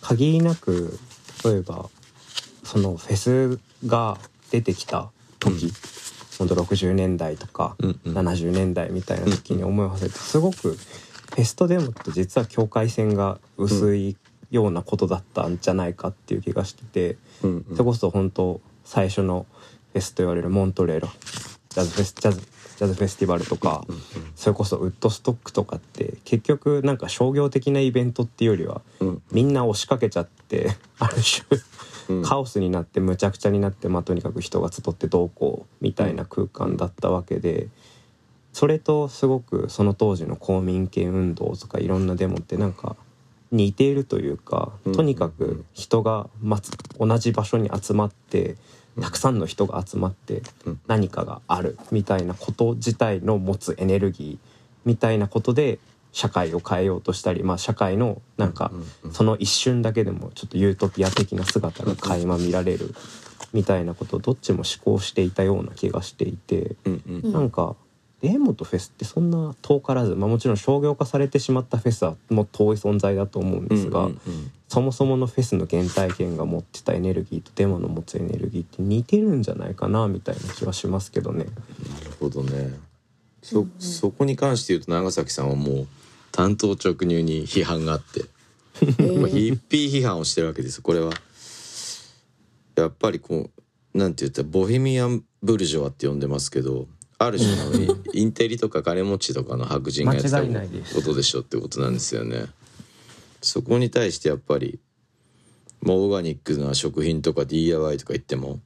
[0.00, 0.98] 限りなく
[1.44, 1.90] 例えば
[2.62, 4.18] そのフェスが
[4.50, 5.72] 出てきた時、うん
[6.40, 8.18] ほんと60年代とかうんうん。
[8.18, 14.16] 70年代みたいな時に思いを馳せてすごくフェスとデモって実は境界線が薄い
[14.50, 19.46] ようなことだったんじゃないかっていう気がしてて、それこそ本当最初の
[19.92, 21.06] フェスと言われるモントレール
[21.68, 23.84] ジャズフェスジャズジャズフェスティバルとか、
[24.34, 31.58] それこそウッドストックとかって結局なんか商業的なイベントっていうよりはうんみんな押しかけちゃってある種うん
[32.24, 37.68] カオスになってむちゃくちゃになって、まあ、とにかく人が集ってどうこうみたいな空間だったわけで
[38.52, 42.96] それとすごくその当時の公民権運動とかいろんなデモってなんか
[43.52, 44.92] 似ているというかうん。
[44.92, 46.28] とにかく人が
[46.98, 48.56] 同じ場所に集まって
[49.00, 50.80] たくさんの人が集まってうん。
[50.86, 54.48] 何かがあるみたいなこと自体の持つエネルギー
[54.84, 55.78] みたいなことで
[56.12, 58.72] 社会を変えようとしたり、まあ、社会のなんか
[59.12, 62.94] その一瞬だけでもちょっとユートピア的な姿が垣間見られる
[63.52, 66.76] みたいなことをどっちも思考していたような気がしていて。
[66.84, 67.76] うんうんうんなんか
[68.20, 74.10] デーモとフェスってそんな遠からず、まあ、もちろん商業化されてしまったフェスはもう遠い存在だと思うんですが、
[74.68, 81.44] そもそものフェスの原体験が持ってたエネルギーとデモの持つエネルギーって似てるんじゃないかなみたいな気はしますけどね。
[81.44, 81.56] なる
[82.20, 82.78] ほどね
[83.42, 85.86] そそこに関して言うと長崎さんはもう
[86.32, 88.24] 担当直入に批判があって、
[89.18, 91.12] まあ、ヒッピー批判をしてるわけですよこれは。
[92.76, 93.50] やっぱりこ
[93.94, 96.86] うなんて言ったらボヘミアン・ブルジョワって呼んでますけど
[97.18, 102.46] ある種のイインテリとか金持ちとかの白人がやってたことでしょってことなんですよね。
[103.42, 104.80] そこに対してやっぱり
[105.82, 108.60] まあオーガニックな食品とか DIY とか言っても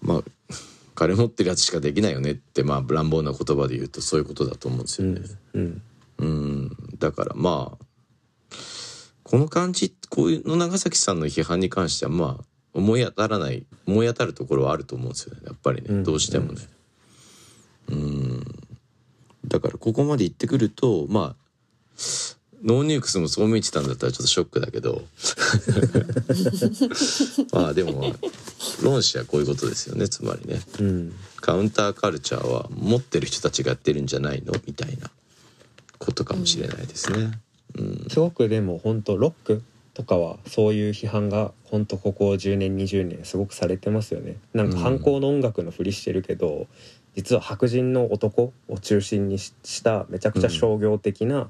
[0.00, 0.22] まあ
[0.98, 5.20] 金持ってるやつしかできないよねってまあ乱暴な言葉で言うとそういうことだと思うんですよね。
[5.54, 5.82] うん、
[6.18, 6.76] うん。
[6.98, 7.84] だからまあ
[9.22, 15.42] この感じこういうの長崎さんの批判に関してはまあ思い当たらない思い当たるところはあると思うんですよね。
[15.46, 16.62] やっぱりね、うんどうしてもね。
[17.90, 18.44] うん。
[19.46, 21.98] だからここまで言ってくるとまあ
[22.64, 25.02] ノーニュークスもそう見てたんだったらちょっとショックだけど。
[27.52, 28.14] まあでも
[28.82, 30.60] 論旨はこういうことですよねつまりね。
[30.80, 31.12] うん。
[31.36, 35.10] カウンターカルチャーは持ってる人たちがやってるんじゃないのみたいな
[35.98, 37.38] ことかもしれないですね。
[37.76, 39.62] うん、すごくでも本当ロック
[39.94, 44.36] とかはそういう批判が本当ここ10年20年すごくされてますよね。
[44.54, 46.66] なんか反抗の音楽のふりしてるけど、
[47.16, 51.48] 実は白人の男を中心にししためちゃくちゃ商業的な、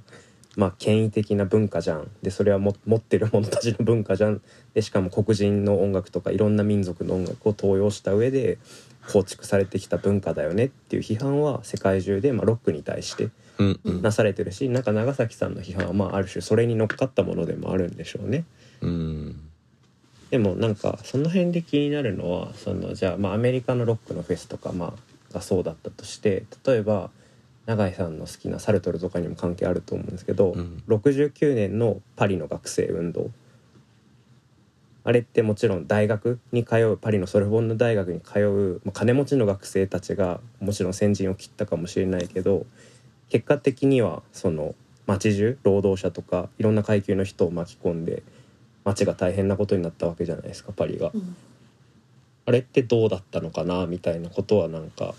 [0.58, 2.10] まあ権威的な文化じゃん。
[2.20, 4.42] でそれはも持ってる者たちの文化じゃん。
[4.74, 8.58] でしかも黒人の音楽とかいろんな民族の音楽を登用した上で
[9.08, 18.44] 構築されてきた文化だよねっていう批判は世界中で、まあ、ロックに対してうん、うん、なされてるしなんか長崎さんの批判はまあある種それに乗っかったものでもあるんでしょうね。
[18.80, 19.40] うん、
[20.30, 27.10] でもなんかその辺で気になるのはそのじゃあまあアメリカのロックのフェスとかまあがそうだったとして例えば
[27.68, 30.83] 永井さんの好きなサルトルとかにも関係あると思うんですけど、うん。
[30.88, 33.31] 69年のパリの学生運動。
[35.04, 42.66] あれってもちろん大学に通うパリのソルボンヌ大学に通うまあ金持ちの学生たちがもちろん先陣を切ったかもしれないけど
[43.31, 44.74] 結果的にはその
[45.07, 48.22] 町中労働者とかいろんな階級の人を巻き込んで
[48.85, 51.11] 街が大変なことになったわけじゃないですかパリが。
[51.14, 51.37] うん。
[52.44, 55.14] あれってどうだったのかなみたいなことはなんかうん、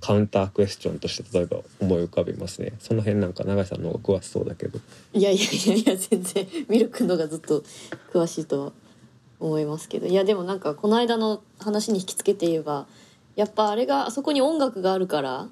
[0.00, 2.72] カウンタークエスチョンとして例えば思い浮かびますね。
[2.78, 4.78] その辺なんか永井さんの方が詳しそうだけど。
[5.12, 7.64] いやいやいやいや全然ミルクのがずっと
[8.12, 8.72] 詳しいとは
[9.40, 10.06] 思いますけど。
[10.06, 12.86] いやでもなんかこの間の話に引きつけて言えば
[13.34, 15.48] やっぱあれがあそこに音楽があるから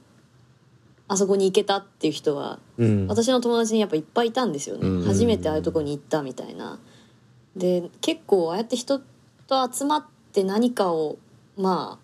[1.08, 3.06] あそこに行けたっていう人はうん。
[3.08, 5.04] 私の友達にやっぱいっぱいいたんですよね、うん。
[5.04, 6.78] 初めてああいうとこに行ったみたいな。
[7.56, 9.00] で結構ああやって人
[9.46, 11.18] と集まって何かを
[11.56, 12.03] まあ、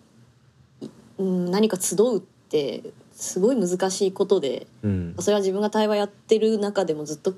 [1.21, 5.15] うん、何か集うってすごい難しいことでうん。
[5.19, 7.33] それは自分が対話やってる中でもずっと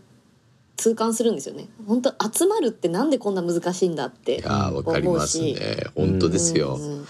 [0.78, 1.68] 痛感するんですよね。
[1.88, 5.56] 本当集まるってなんでこんな難しいんだってわかりますね。
[5.96, 6.76] 本当ですよ。
[6.76, 7.06] うんうん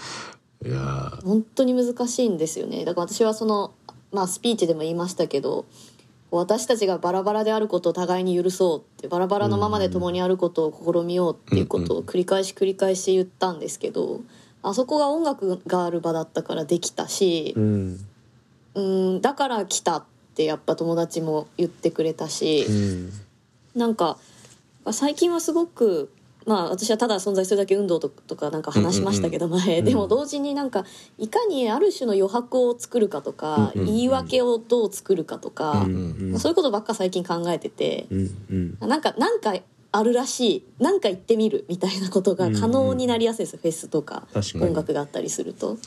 [0.64, 1.24] いやー。
[1.24, 2.84] 本当に難しいんですよね。
[2.84, 3.74] だから私はその
[4.12, 5.66] まあスピーチでも言いましたけど
[6.30, 14.20] 私たちがバラバラであることを互いに許そうってバラバラのままで共にあることを試みようっていうことを繰り返し繰り返し言ったんですけど
[14.64, 17.98] あそこが音楽がある場だったからできたしうん。
[18.74, 23.12] うんだから来たってやっぱ友達も言ってくれたしうん。
[23.76, 24.18] なんか
[24.90, 26.10] 最近はすごく
[26.46, 30.84] まあ私はただ存在するだけ運動ととかなんか話しましたけど前、うんでも同時になんか
[31.18, 39.54] いかにある種の余白を作るかとか、言い訳をどう作るかとか、うんそういうことばっか最近考えてて、うなんかなんか
[39.96, 40.82] あるらしい。
[40.82, 44.26] なんか行ってみるみたいなことが可能になりやすいです、フェスとか
[44.60, 45.78] 音楽があったりすると。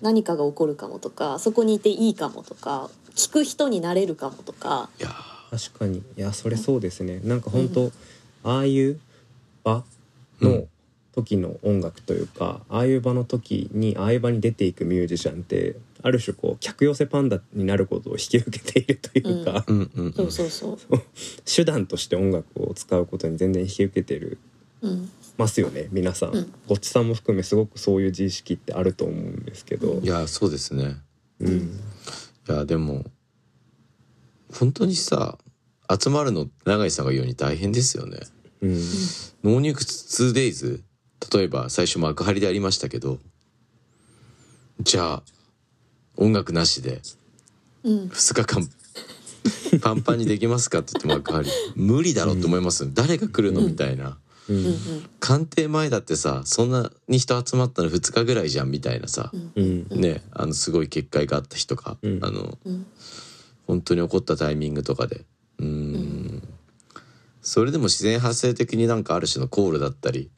[0.00, 4.90] 何かが起こるかもとかそこにいていいかもとか聞く人になれるかもとか。
[4.98, 5.10] いや
[5.50, 5.98] 確かに。
[5.98, 7.20] いやそれそうですね。
[7.22, 7.92] なんか本当、
[8.42, 8.98] ああいう
[9.62, 9.84] 場
[10.40, 10.66] の
[11.14, 20.12] 時の音楽というか、ああいう場の時にああいう場に出ていくミュージシャンってある種こう客寄せパンダになることを引き受けているというか、ーうんうんうん。
[20.12, 20.78] そうそうそう、
[21.44, 24.38] 手段として音楽を使うことに全然引き受けてる
[24.82, 26.54] うん、ますよね皆さん、うん。
[26.66, 30.96] ごっちさんも含めすごくそういう自意識ってあると思うんですけど、いやーそうですね。
[31.38, 31.80] うん。
[32.48, 33.04] いやでも
[34.52, 35.38] 本当にさ
[35.88, 38.18] 集まるの永井さんが言うように大変ですよね。
[38.60, 38.70] うん。
[39.44, 40.80] NO NUKES 2days
[41.32, 43.18] 例えば最初幕張でありましたけど。
[44.80, 45.22] じゃあ
[46.16, 47.00] 音楽なしで
[47.84, 48.08] うん。
[48.08, 48.68] 2日間
[49.80, 54.18] パンパンにできますかって言って幕張無理だろうって思いますよ、誰が来るのみたいな。
[54.48, 54.56] うん。
[54.66, 54.76] うん。
[55.20, 59.86] 官邸前だってさそんなに人集まったの2日ぐらいじゃんみたいなさ、うん。
[59.90, 62.20] ねあのすごい結界があった日とか、うん。
[62.22, 62.86] あのうん。
[63.66, 65.24] 本当に起こったタイミングとかで。
[65.58, 66.42] うーん。
[67.40, 70.30] それでも自然発生的になんかある種のコールだったり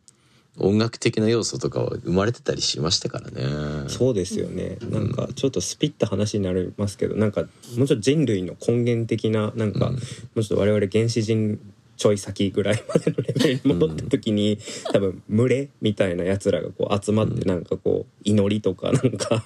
[0.59, 3.89] 音楽的な要素とかは生まれてたりしましたからね。
[3.89, 4.79] そうですよね。
[4.91, 9.97] なんかちょっとスピった話になりますけどなんかもうちょっと人類の根源的ななんか、も
[10.37, 11.59] うちょっと我々原始人
[11.97, 14.59] ちょい先ぐらいまでのレベルに戻った時に、
[14.93, 19.45] 多分群れみたいなやつらがこう集まってなんかこう祈りとかなんか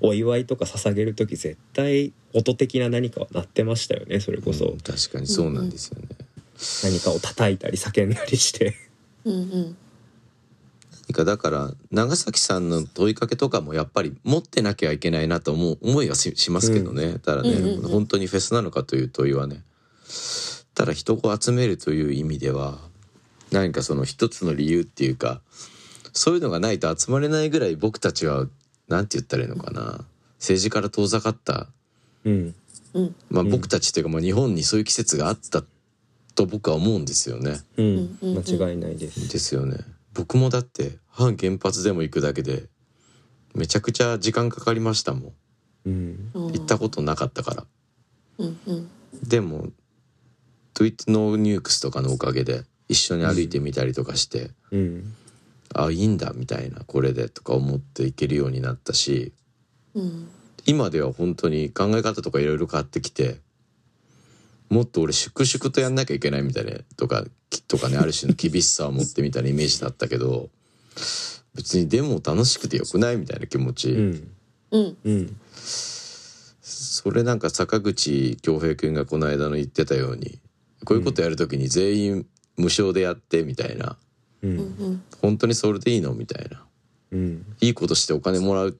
[0.00, 6.08] お祝いとか捧げる時絶対音的な何かは鳴ってましたよねそれこそ、うん確かにそうなんですよね。
[6.82, 8.74] 何かを叩いたり叫んだりして。
[9.24, 9.76] うんうん
[11.08, 17.90] 何かだから長崎さんの問いかけとかもやっぱり持ってなきゃいけないなと思う思いはししますけどね、ただね、うんうんうん。
[17.90, 19.62] 本当にフェスなのかという問いはね。
[20.74, 22.78] ただ人を集めるという意味では
[23.50, 25.40] 何かその一つの理由っていうか
[26.12, 28.46] そういうのがないと集まれないぐらい僕たちは
[28.88, 30.04] なんて言ったらいいのかな。
[30.38, 31.68] 政治から遠ざかった、
[32.24, 32.54] うん。
[32.94, 33.14] うん。
[33.30, 35.62] まあ、うん僕たちというかまあ日本にそういう季節があった
[36.34, 37.60] と僕は思うんですよね。
[37.76, 37.86] うん。
[37.86, 38.18] うん。
[38.22, 38.38] うん。
[38.38, 39.28] 間違いないです。
[39.32, 39.78] ですよね
[40.16, 42.64] 僕もだって反原発でも行くだけで
[43.54, 45.32] めちゃくちゃ時間かかりましたもん。
[45.86, 46.30] うん。
[46.34, 47.64] うん行ったことなかったから。
[48.38, 48.90] うんうん。
[49.22, 49.72] でも
[50.74, 55.14] 「トゥイットノーニュークス」とかのおかげで一緒に歩いてみたりとかして、うん。
[55.74, 59.32] あいいんだみたいなこれでとか思っていけるようになったし
[59.94, 60.28] うん。
[60.64, 63.40] 今では本当に考え方とかいろいろ変わってきて
[64.68, 67.28] もっと俺粛々とやんなきゃいけないみたいなとかき
[67.68, 70.48] とかねある種の厳しさを持ってみたいなイメージだったけど
[71.54, 74.30] 別にでも楽しくてよくないみたいな気持ち、うん。
[74.70, 74.96] うん。
[75.04, 75.36] うん。
[76.62, 80.38] それなんか坂口恭平君がこの間の言ってたように
[80.84, 83.96] こういうことやるときに全員無償でやってみたいな。
[84.42, 85.02] ううんん。
[85.22, 86.62] 本当にそれでいいのみたいな。
[87.12, 87.46] うん。
[87.60, 88.74] いいことしてお金もらうっ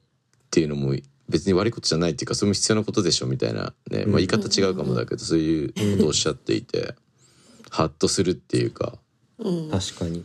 [0.51, 0.93] ていうのも
[1.29, 6.95] 別に悪いことじゃないっていうかそれも必要なことでしょみたいなね、まあ、言い方違うかもだけどそういうことをおっしゃっていて
[7.69, 8.97] ハッとするっていうか。
[9.39, 9.69] うん。
[9.69, 10.23] 確かに。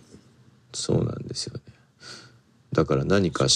[0.73, 1.61] そうなんですよね。
[2.73, 3.47] だから何か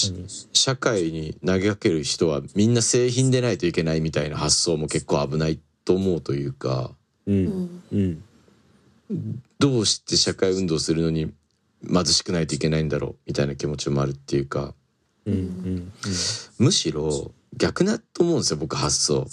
[0.52, 6.90] 社会に投げかける人はみんな製品でないといけないみたいな発想も結構危ないと思うというか。
[7.26, 7.44] ううん。
[7.46, 9.42] んうん。
[9.58, 11.32] どうして社会運動するのに
[11.88, 14.74] 貧しくないといけないんだろうみたいな気持ちもあるっていうか。
[15.24, 15.34] うん。
[15.34, 15.92] うん。
[16.58, 19.26] むしろ逆だと思うんですよ僕発想。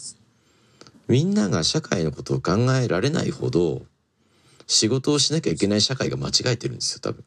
[1.10, 3.82] みんなが社会のことを考えられないほど
[4.68, 7.24] 仕事をしなきゃいけない社会が間違えてるんですよ多分。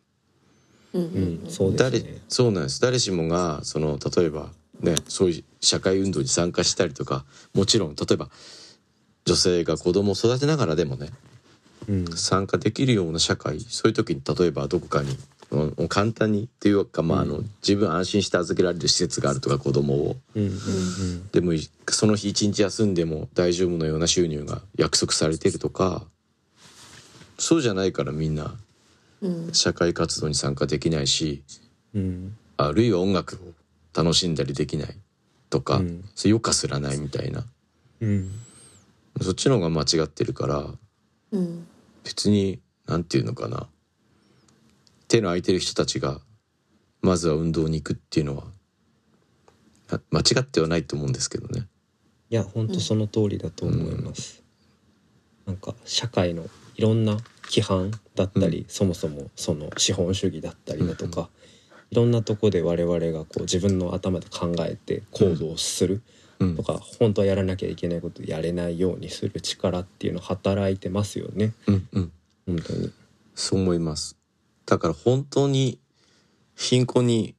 [0.95, 1.09] うんうう
[1.45, 2.23] んんそう誰ね。
[2.29, 2.81] そうなんです。
[2.81, 8.29] 誰しもがその例えばねそういう社会運動に参加したりとかもちろん例えば
[9.25, 11.11] 女性が子供を育てながらでもね
[11.89, 12.07] うん。
[12.17, 15.17] 参加できるような社会そういう時に例えばどこかに
[15.51, 20.17] うん簡単にっていうか、まあ、あの自分安心して預けられる施設があるとか子供を。
[20.35, 26.05] うんうんでもいその日一日休んでも大丈夫のような収入が約束されているとか
[27.39, 28.57] そうじゃないからみんな
[29.21, 29.55] うん。
[29.55, 31.43] 社会活動に参加できないし
[31.95, 32.37] うん。
[32.57, 33.39] あるいは音楽を
[33.95, 34.97] 楽しんだりできない
[35.51, 36.05] とか、うん。
[36.15, 37.45] それよかすらないみたいな。
[38.01, 38.31] うん。
[39.23, 40.67] そっちの方が間違ってるから
[41.33, 41.67] うん。
[42.05, 43.69] 別になんていうのかな。
[45.09, 46.21] 手の空いてる人たちが
[47.01, 48.45] まずは運動に行くっていうのは
[49.89, 51.69] あ間違ってはないと思うんですけどね。
[52.29, 54.43] いや本当その通りだと思います、
[55.47, 56.45] なんか社会の
[56.77, 61.29] いろんな規範だったり、そもそもその資本主義だったりだとか、
[61.91, 66.03] いろんなとこで我々がこう自分の頭で考えて行動する
[66.39, 66.57] うん。
[66.57, 71.53] とか、本当はやらなきゃいけないことやれないようにする力っていうの働いてますよね。
[71.67, 72.13] うんうん。
[72.47, 72.93] 本当に。
[73.35, 74.17] そう思います。
[74.67, 75.79] だから本当に
[76.55, 77.35] 貧困に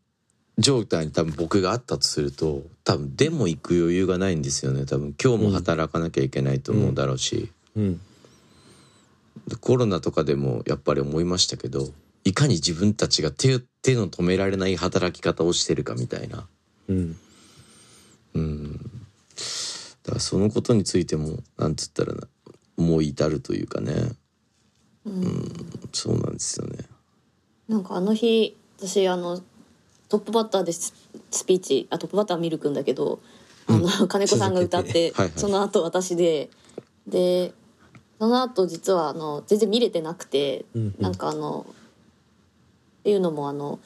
[0.58, 4.86] 状態に多分僕があったとすると多分でも行く余裕がないんですよね。
[4.86, 8.02] 多分今日も働かなきゃいけないと思うだろうし、うん
[9.56, 11.88] コロナとかでもやっぱり思いましたけど
[12.26, 16.46] いかに自分たちが手手の止められない働き方をしてるかみたいな。
[16.90, 17.16] うん。
[18.34, 18.74] うん。
[18.74, 22.28] だからそのことについてもなんつったらな
[22.76, 23.94] もう至るというかね。
[25.06, 25.52] うん。
[25.94, 26.80] そうなんですよね。
[27.70, 29.42] なんかあの日私あの
[30.10, 30.94] トップバッターでス
[31.32, 33.22] スピーチあトップバッターはミルくんだけど、
[33.68, 35.32] あの金子さんが歌って、はいはい。
[35.38, 36.50] その後私で
[37.08, 37.54] で
[38.20, 40.96] その後実はあの全然見れてなくて、うんうん。
[41.00, 41.66] なんかあの
[43.00, 43.80] っていうのもあの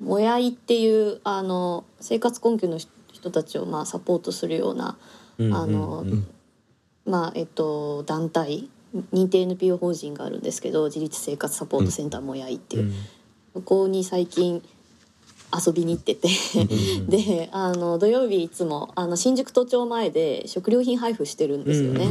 [0.00, 4.96] もやいっていうあの生活困窮の人人たちをまあサポートするような
[5.38, 6.10] うんあのうん。
[6.10, 6.26] うん
[7.04, 8.68] まあえっと団体
[9.12, 12.92] 認定 NPO 法人があるんですけど自立生活サポートセンターもやいっていう、
[13.54, 14.62] そこに最近
[15.54, 16.28] 遊びに行ってて
[17.08, 22.08] であの土曜日いつもあの新宿都庁前で食料品配布してるんですよね。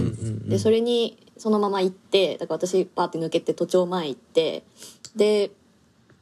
[0.48, 4.64] でそれにそのまま行ってだから私パーって抜けて都庁前行って
[5.16, 5.52] で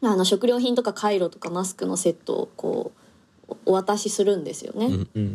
[0.01, 2.91] あの食料品とかカイロとかマスクのセットをこ
[3.49, 4.89] うお渡しするんですよね。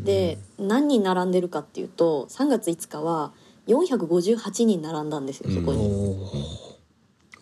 [0.05, 3.33] で何人並んでるかっていうと3月5日は
[3.67, 6.64] 458人並んだんですよそこおに。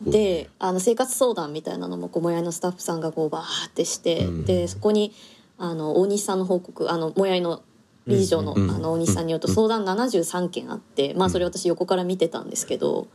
[0.06, 4.44] ーであの生活相談みたいなのももやいのスタッフさんがこうバーってして、うん。
[4.44, 5.12] でそこに
[5.58, 7.62] あの大西さんの報告あのもやいの
[8.06, 13.06] 理事長の,、うんあの大西さんによると相談73件あって、まあそれ私横から見てたんですけど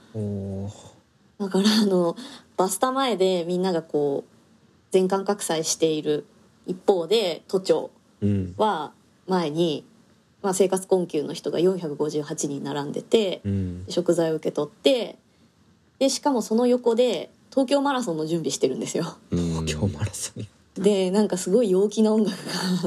[1.39, 2.15] だからあの
[2.55, 4.38] バスタ前でみんながこう
[4.91, 6.25] 全館拡散している
[6.65, 8.53] 一方で都庁うん。
[8.57, 8.93] は
[9.27, 9.85] 前に、
[10.41, 13.85] まあ、生活困窮の人が458人並んでてうん。
[13.89, 15.17] 食材を受け取って
[16.00, 19.18] でしかもその横で東京マラソンの準備してるんですよ。
[19.32, 19.66] うん。
[19.68, 20.48] 今日マラソン。
[20.82, 22.38] でなんかすごい陽気な音楽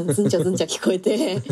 [0.06, 1.42] がずんちゃずんちゃ聞こえて。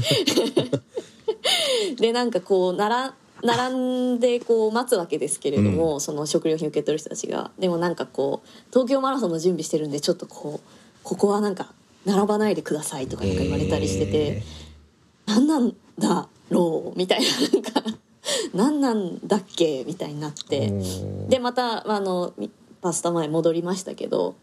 [1.98, 7.50] でなんかこうなら並んでこう待つわけですけれども、その食料品受け取る人たちが。
[7.58, 10.68] でもなんかこう東京マラソンの準備してるんでちょっとこう
[11.02, 11.72] ここはなんか
[12.04, 14.42] 並ばないでくださいとかなんか言われたりしてて、
[15.26, 17.82] 何なんだろうみたいななんか
[18.54, 20.72] 何なんだっけみたいになって。
[21.28, 22.50] でまたあのみ
[22.80, 24.36] パスタ前戻りましたけど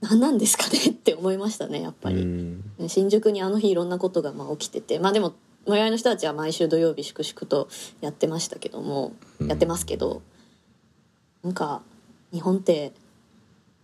[0.00, 2.64] 何なんですかねって思いましたねやっぱり、うん。
[2.88, 4.98] 新宿にあの日いろんなことがまあ起きてて。
[4.98, 5.34] まあでも
[5.66, 7.68] 最寄りの人たちは毎週土曜日粛々と
[8.00, 9.48] やってましたけども、うん。
[9.48, 10.22] やってますけど
[11.42, 11.82] なんか
[12.32, 12.92] 日本って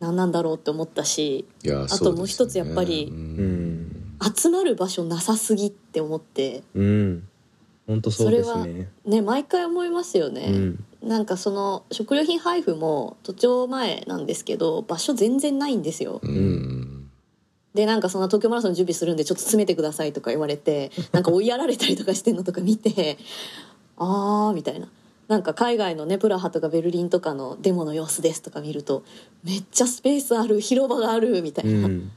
[0.00, 3.20] 何なんだろうって思ったしあともう一つやっぱりううん
[3.86, 4.10] ん。
[4.36, 7.28] 集まる場所なさすぎって思ってうん
[7.86, 10.46] 本当そうですねね毎回思いますよね。
[10.48, 16.20] うんなんかその食料品配布も都庁前なんですけど場所全然ないんですよ。
[16.22, 17.10] うん
[17.74, 23.18] でなんかその東京マラソン準備するんでちょっと詰めてくださいとか言われてなんか追いやられたりとかしてんのとか見て
[23.96, 24.88] あーみたいな。
[25.28, 29.02] なんか海外のねプラハとかベルリンとかのデモの様子ですとか見ると
[29.42, 32.10] めっちゃスペースある広場があるみたいうな、ん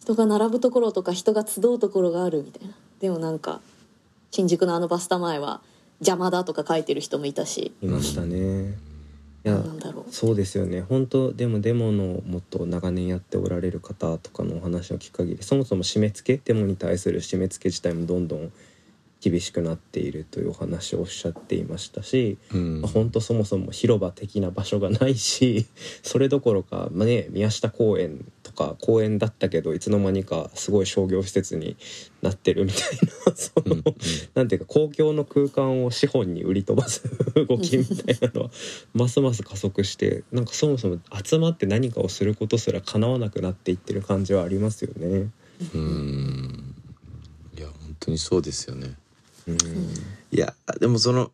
[0.00, 3.60] 人が並ぶところとか人が集うところがあるみたいなでもなんか
[4.30, 5.60] 新宿のあのバスタ前は
[6.00, 7.72] 邪魔だとか書いてる人もいたし。
[7.82, 8.78] いましたね。
[9.42, 10.12] いやなんだろう。
[10.12, 10.82] そうですよね。
[10.82, 18.52] 本当でもデモのもっと長年やっておられる方とかのお話を聞く限りそもそも締め付けデモに対する締め付け自体もどんどん
[19.20, 22.80] 厳しくなっているというお話をおっしゃっていましたし、うん。
[22.80, 25.66] まあ、本当そもそも広場的な場所がないし
[26.02, 31.78] それどころか、まあね、宮下公園とか公園だったけどいつの間にかすごい商業施設に
[32.20, 33.32] なってるみたいな。
[33.34, 33.84] その、うん。
[34.34, 37.02] なんていうか公共の空間を資本に売り飛ばす
[37.34, 38.50] 動きみたいなのは
[38.92, 45.30] ますます加速してなんかそもそも集まって何かをすることすら叶わなくなっていってる感じはありますよね。
[45.74, 46.74] うん。
[47.56, 48.94] いや本当にそうですよね。
[49.46, 49.56] うん。
[49.56, 51.32] いやでもその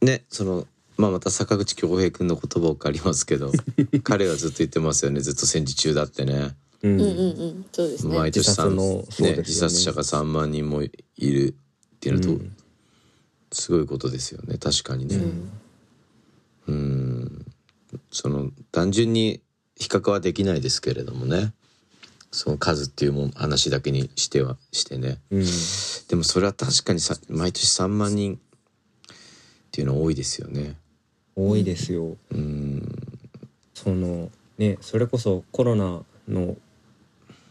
[0.00, 0.66] ねその
[0.96, 3.52] まあまた坂口恭平君の言葉を借りますけど
[4.04, 5.20] 彼はずっと言ってますよね。
[5.20, 6.54] ずっと戦時中だってね。
[6.82, 6.92] うん。
[6.92, 7.64] うんうんうん。
[7.72, 8.18] そうですね。
[8.18, 9.36] 毎年自殺のねね。
[9.38, 11.54] 自殺者が3万人もいる
[11.96, 12.56] っていうのと、うん。
[13.52, 14.58] すごいことですよね。
[14.58, 15.20] 確かにね。
[16.68, 17.46] うん。
[18.10, 19.40] その単純に
[19.76, 21.52] 比較はできないですけれどもね。
[22.30, 25.20] その数っていうもん話だけにしてはしてね。
[25.30, 25.44] うん。
[26.08, 28.38] でもそれは確かにさ毎年3万人っ
[29.72, 30.76] ていうのは多いですよね
[31.36, 32.16] 多いですよ。
[32.30, 33.18] うん。
[33.74, 36.56] そのねそれこそコロナの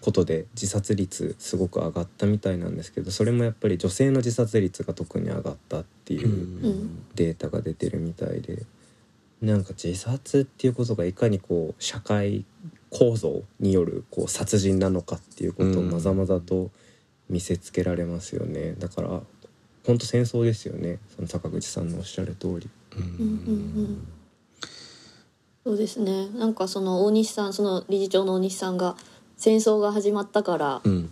[0.02, 6.32] ことで自殺率すごく上がったみたいなんですけどそれもやっぱり女性の自殺率が特に上がったっていうう
[6.70, 7.04] ん。
[7.16, 8.64] データが出てるみたいで
[9.42, 12.46] なんか自殺っていうことがいかにこう社会
[12.90, 16.70] 構造によるこう殺人なのかっていうことをまざまざと
[17.30, 18.76] 見せつけられますよね。
[18.78, 19.22] だから
[19.86, 21.00] 本当戦争ですよね。
[21.16, 22.70] その坂口さんのおっしゃる通り。
[22.98, 23.04] うん。
[23.04, 24.08] うんうん
[25.64, 26.28] そうですね。
[26.30, 28.96] なんかその大西さん、その理事長の大西さんが
[29.38, 31.12] 戦争が始まったからうん。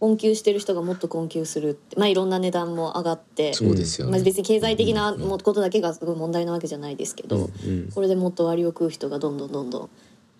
[0.00, 9.88] 困窮してる人がもっと困窮するって、まあいろんな値段も上がって、そうですよね、まあ別に経済的なもことだけがすごい問題なわけじゃないですけど、うんこれでもっと割を食う人がどんどんどんどん増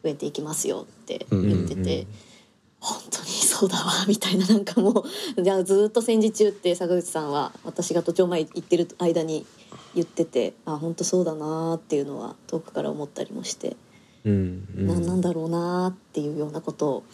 [0.05, 1.87] えていきますよって言ってて、うん。
[1.87, 2.07] うんうん
[2.83, 5.05] 本当にそうだわみたいななんかも
[5.37, 9.45] う じゃあずっと戦時中って坂口さんは私が都庁前行ってる間に
[9.95, 13.77] 言っててあ本当そうだなーっていうのは遠くから思ったりもして、
[14.25, 14.87] うんうん。
[14.87, 17.05] ななんだろうなーっていうようなことを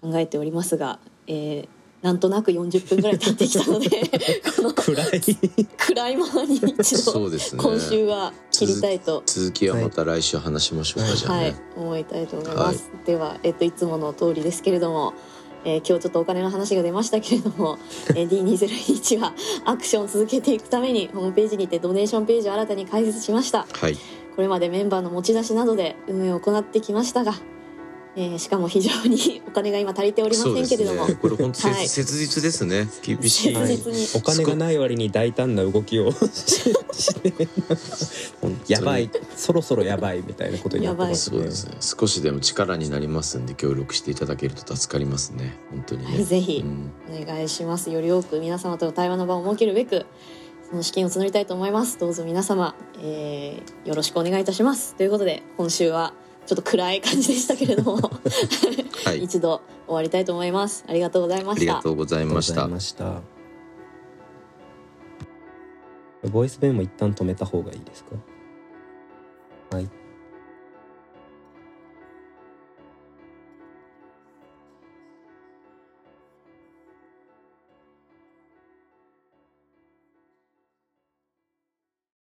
[0.00, 1.68] 考えておりますが、えー
[2.02, 3.88] なんとなく40分ぐらい経ってきたので
[4.56, 5.20] この暗い。
[5.76, 7.38] 暗いままに一度ね。
[7.56, 9.22] 今週は切りたいと。
[9.26, 11.44] 続きはまた来週話しましょうか、じゃあはい。
[11.46, 12.88] ね、思いたいと思います。
[13.04, 15.14] では、えっと、いつもの通りですけれども、
[15.64, 17.78] えー今日ちょっとお金の話が出ましたけれども、
[18.14, 19.34] えー D201 は
[19.64, 23.66] アクションを続けていくためにホームページにてドネーションページを新たに開設しました。
[23.72, 23.96] はい
[24.36, 27.34] これまでメンバーの持ち出しなどで運営を行ってきましたが、
[28.20, 36.18] えーしかも非常に お金が今足りておりませんけれども、ねこれ本当、はい切実ですね厳しい、切実にお金がない割に大胆な動きをし
[36.92, 37.48] して
[38.66, 41.50] やばいそろそろやばいみたいなことになってますねね
[41.80, 46.92] 少しでも力になりますんで協力していただけると助かりますね本当にね、はいぜひうん
[47.22, 47.90] お願いします。
[47.90, 50.06] より多く皆様との対話の場を設けるべく、
[50.68, 51.98] その資金を募りたいと思います。
[51.98, 54.94] どうぞ皆様、えーよろしくお願いいたします。
[54.96, 56.12] ということで、今週は
[56.48, 57.98] ちょっと暗い感じでしたけれども、
[59.04, 59.22] はい。
[59.22, 60.82] 一度終わりたいと思います。
[60.88, 61.60] ありがとうございました。
[61.60, 61.90] ありがと。
[61.90, 63.20] うございました。
[66.30, 68.16] ボイス弁も一旦止めた方がいいですか？
[69.76, 69.90] はい